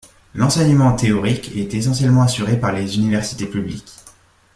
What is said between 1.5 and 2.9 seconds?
est essentiellement assurée par